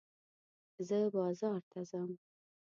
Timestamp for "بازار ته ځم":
1.15-2.09